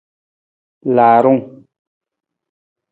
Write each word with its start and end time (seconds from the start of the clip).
Laarung. 0.95 1.41